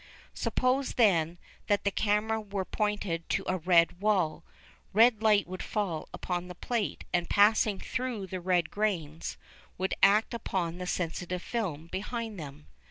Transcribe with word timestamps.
Suppose, 0.33 0.93
then, 0.95 1.37
that 1.67 1.83
the 1.83 1.91
camera 1.91 2.41
were 2.41 2.65
pointed 2.65 3.29
to 3.29 3.43
a 3.47 3.59
red 3.59 3.99
wall; 4.01 4.43
red 4.93 5.21
light 5.21 5.45
would 5.45 5.61
fall 5.61 6.09
upon 6.11 6.47
the 6.47 6.55
plate 6.55 7.03
and, 7.13 7.29
passing 7.29 7.77
through 7.79 8.25
the 8.25 8.41
red 8.41 8.71
grains, 8.71 9.37
would 9.77 9.93
act 10.01 10.33
upon 10.33 10.79
the 10.79 10.87
sensitive 10.87 11.43
film 11.43 11.85
behind 11.91 12.39
them. 12.39 12.65